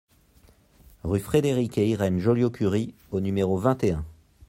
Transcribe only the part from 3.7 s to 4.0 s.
et